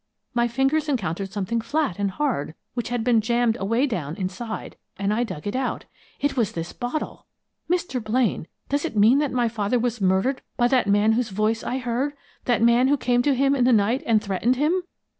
My 0.33 0.47
fingers 0.47 0.89
encountered 0.89 1.31
something 1.31 1.61
flat 1.61 1.99
and 1.99 2.09
hard 2.09 2.55
which 2.73 2.89
had 2.89 3.03
been 3.03 3.21
jammed 3.21 3.55
away 3.59 3.85
down 3.85 4.15
inside, 4.15 4.75
and 4.97 5.13
I 5.13 5.23
dug 5.23 5.45
it 5.45 5.55
out. 5.55 5.85
It 6.19 6.35
was 6.35 6.53
this 6.53 6.73
bottle! 6.73 7.27
Mr. 7.69 8.03
Blaine, 8.03 8.47
does 8.67 8.83
it 8.83 8.97
mean 8.97 9.19
that 9.19 9.31
my 9.31 9.47
father 9.47 9.77
was 9.77 10.01
murdered 10.01 10.41
by 10.57 10.67
that 10.69 10.87
man 10.87 11.11
whose 11.11 11.29
voice 11.29 11.63
I 11.63 11.77
heard 11.77 12.13
that 12.45 12.63
man 12.63 12.87
who 12.87 12.97
came 12.97 13.21
to 13.21 13.35
him 13.35 13.53
in 13.55 13.63
the 13.63 13.71
night 13.71 14.01
and 14.07 14.19
threatened 14.23 14.55
him?" 14.55 14.81